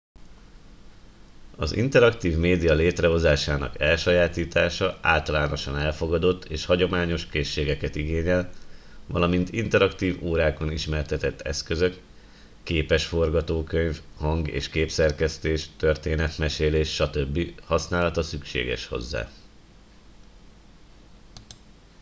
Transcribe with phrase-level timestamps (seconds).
[1.57, 8.49] az interaktív média létrehozásának elsajátítása általánosan elfogadott és hagyományos készségeket igényel
[9.07, 11.99] valamint interaktív órákon ismertetett eszközök
[12.63, 17.61] képes forgatókönyv hang- és képszerkesztés történetmesélés stb.
[17.65, 19.27] használata szükséges hozzá